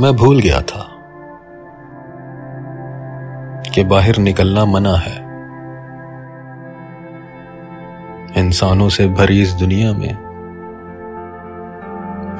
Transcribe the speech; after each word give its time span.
मैं 0.00 0.16
भूल 0.16 0.40
गया 0.40 0.60
था 0.60 0.82
कि 3.74 3.84
बाहर 3.84 4.16
निकलना 4.16 4.64
मना 4.64 4.94
है। 4.96 5.26
इंसानों 8.36 8.88
से 8.88 9.08
भरी 9.08 9.42
इस 9.42 9.52
दुनिया 9.52 9.92
में 9.92 10.10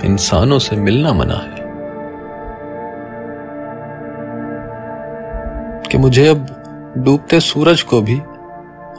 इंसानों 0.04 0.58
से 0.58 0.76
मिलना 0.76 1.12
मना 1.12 1.34
है 1.34 1.64
कि 5.90 5.98
मुझे 5.98 6.28
अब 6.28 6.46
डूबते 6.98 7.40
सूरज 7.40 7.82
को 7.82 8.02
भी 8.02 8.18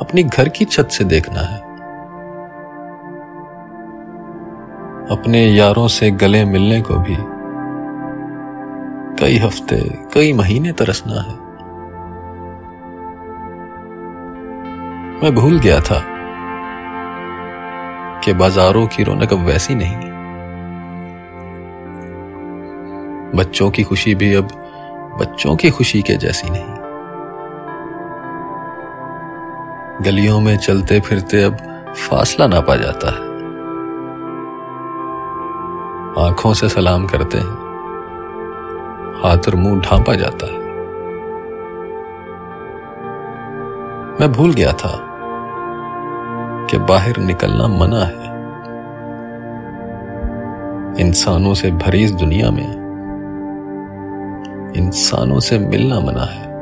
अपनी 0.01 0.23
घर 0.23 0.49
की 0.49 0.65
छत 0.65 0.87
से 0.87 1.03
देखना 1.03 1.39
है। 1.39 1.59
अपने 5.11 5.45
यारों 5.45 5.87
से 5.87 6.11
गले 6.11 6.45
मिलने 6.45 6.81
को 6.81 6.93
भी 6.93 7.36
कई 9.19 9.37
हफ़्ते, 9.37 9.77
कई 10.13 10.33
महीने 10.33 10.71
तरसना 10.71 11.21
है। 11.21 11.47
मैं 15.23 15.35
भूल 15.35 15.59
गया 15.59 15.79
था 15.79 16.03
कि 18.19 18.33
बाजारों 18.33 18.87
की 18.87 19.03
रौनक 19.03 19.33
अब 19.33 19.39
वैसी 19.39 19.75
नहीं। 19.75 19.95
बच्चों 23.35 23.71
की 23.71 23.83
खुशी 23.83 24.15
भी 24.15 24.33
अब 24.33 24.45
बच्चों 25.19 25.55
की 25.55 25.69
खुशी 25.69 26.01
के 26.01 26.15
जैसी 26.15 26.47
नहीं। 26.49 26.77
गलियों 30.05 30.39
में 30.39 30.57
चलते 30.57 30.99
फिरते 30.99 31.43
अब 31.43 31.57
फासला 32.09 32.47
नापा 32.47 32.75
जाता 32.75 33.11
है। 33.11 33.27
आँखों 36.27 36.53
से 36.53 36.69
सलाम 36.69 37.07
करते 37.07 37.37
हैं। 37.37 37.66
हाथ 39.23 39.37
और 39.37 39.55
मुँह 39.55 39.81
ढांपा 39.81 40.13
जाता 40.15 40.45
है। 40.45 40.67
मैं 44.19 44.31
भूल 44.31 44.53
गया 44.53 44.71
था 44.71 45.03
कि 46.71 46.77
बाहर 46.77 47.17
निकलना 47.17 47.67
मना 47.67 48.05
है। 48.05 48.27
इंसानों 51.07 51.53
से 51.53 51.71
भरी 51.71 52.03
इस 52.03 52.11
दुनिया 52.11 52.51
में 52.51 52.87
इंसानों 54.77 55.39
से 55.39 55.59
मिलना 55.59 55.99
मना 55.99 56.23
है। 56.23 56.56